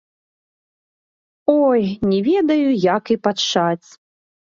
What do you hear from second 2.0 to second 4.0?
не ведаю, як і пачаць.